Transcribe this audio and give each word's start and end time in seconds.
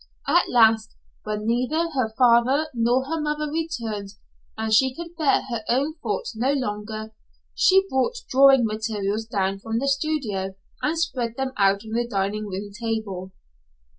At 0.27 0.49
last, 0.49 0.95
when 1.25 1.45
neither 1.45 1.91
her 1.91 2.11
father 2.17 2.69
nor 2.73 3.05
her 3.05 3.21
mother 3.21 3.45
returned 3.51 4.13
and 4.57 4.73
she 4.73 4.95
could 4.95 5.15
bear 5.15 5.43
her 5.51 5.63
own 5.69 5.93
thoughts 6.01 6.35
no 6.35 6.53
longer, 6.53 7.13
she 7.53 7.83
brought 7.87 8.15
drawing 8.27 8.65
materials 8.65 9.25
down 9.25 9.59
from 9.59 9.77
the 9.77 9.87
studio 9.87 10.55
and 10.81 10.97
spread 10.97 11.35
them 11.37 11.51
out 11.55 11.81
on 11.85 11.91
the 11.91 12.07
dining 12.07 12.47
room 12.47 12.71
table. 12.73 13.31